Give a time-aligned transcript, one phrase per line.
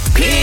[0.00, 0.33] P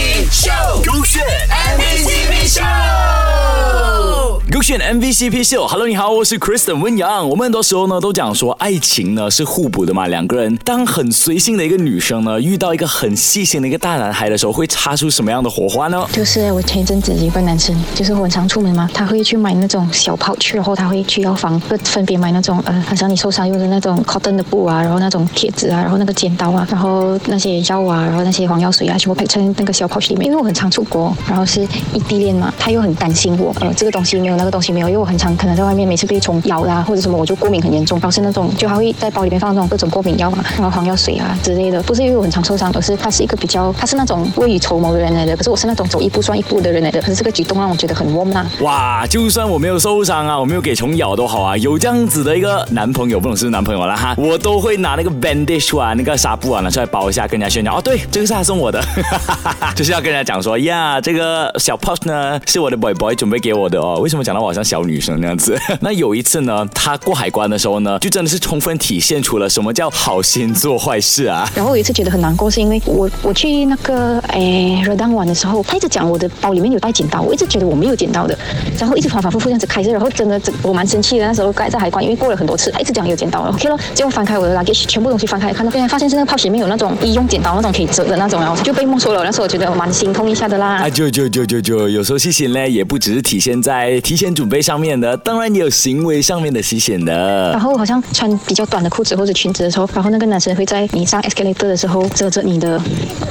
[4.71, 5.67] Show，勾选 MVCP 秀。
[5.67, 7.27] Hello，你好，我是 Kristen 温阳。
[7.27, 10.07] 我们很多时候呢都讲说，爱情呢是互补的嘛。
[10.07, 16.07] 两个人当很随性的一个女生呢，遇到一个很细心的一个大男孩的时候，会擦出什么样的火花呢？
[16.13, 30.27] 就是我前一阵子一个男生，就是我很常出门嘛，他会去买那种小跑去，然后他会去药房分别买那种呃，好像你受伤用的那种 cotton 的布啊，然后那种贴纸啊，然后那个剪刀啊，然后那些药啊，然后那些黄药水啊，全部配成那个小跑去里面。
[30.27, 31.61] 因为我很常出国，然后是
[31.93, 48.45] 异地恋嘛，他又很担心我，呃，这个东西没有，那个东没有，因为我很常可能在外面每次被虫咬啦或者什么，我就过敏很严重，然后是那种就他会在包里面放那种各种过敏药嘛，然后黄药水啊之类的，不是因为我很常受伤，而是他是一个比较，他是那种未雨绸缪的人来的，可是我是那种走一步算一步的人来的，可是这个举动让我觉得很 warm 啊。
[48.61, 58.83] 哇，就算我没有受伤啊，我没有给虫咬都好啊，有这样子的一个男朋友，不能是男朋友了哈，我都会拿那个 bandage 啊，那个纱布啊拿出来包一下，跟人家炫耀哦，对，这个是他送我的，
[59.75, 63.99] 就是要跟人家讲说呀，这个小 p o s 呢是我的 boy boy 准备给我的哦。
[64.01, 65.57] 为什么讲到我好像小女生那样子？
[65.79, 71.49] 那有一次呢，他过海关的时候呢，就真的是充分体现出了什么叫好心做坏事啊。
[71.55, 78.37] 然后有一次觉得很难过，是因为我我去那个诶热当玩的时候，他一直讲我的包里面有带剪刀，我一直觉得我没有剪刀的，
[78.77, 81.25] 然后一直反反复复这样子开着，然后真的我蛮生气的。
[81.25, 89.23] 那时候盖在海关，因为过了很多次，他一直讲有剪刀，OK 了，结果翻开我的 luggage，全部东西翻开看到，发现是那个 pouch 里面有那种医用剪刀，那种可以折的那种，然后就被没收了。
[89.23, 90.81] 那时候我觉得我蛮心痛一下的啦。
[90.81, 97.51] 啊，就就就就就有时候细心呢，也不只是体现在提前准备上面的，当然也有行为上面的细心的。
[97.51, 102.81] 然后好像穿比较短的裤子或者裙子的时候，然后那个男生会在你上 escalator 的时候遮着你的，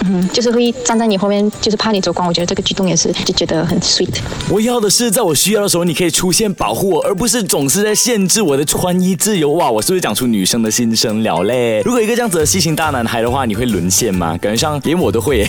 [0.04, 2.28] 嗯，就是会站在你后面，就是怕你走光。
[2.28, 4.20] 我觉得这个举动也是就觉得很 sweet。
[4.48, 9.50] 我要的是在我需要的时候你可以出现保护我，而不是总是在限制我的穿衣自由。
[9.54, 11.82] 哇，我是不是讲出女生的心声了嘞？
[11.84, 14.38] 如果一个这样子的细心大男孩的话，你会沦陷吗？
[14.40, 15.44] 感觉上连我都会。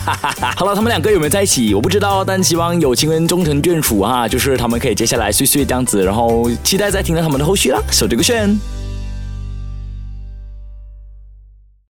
[0.54, 1.74] 好了，他们两个有没有在一起？
[1.74, 7.80] 我不知道，但希望有情人终成眷属哈，就是他们可以接接下来碎碎这样子，然后期待再听到他们的后续啦。
[7.92, 8.58] 守这个炫。